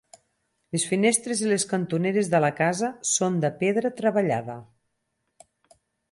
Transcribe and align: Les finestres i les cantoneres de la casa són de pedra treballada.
Les 0.75 0.83
finestres 0.91 1.41
i 1.43 1.49
les 1.49 1.65
cantoneres 1.73 2.31
de 2.31 2.39
la 2.45 2.49
casa 2.59 2.89
són 3.09 3.37
de 3.43 3.51
pedra 3.59 3.91
treballada. 3.99 4.57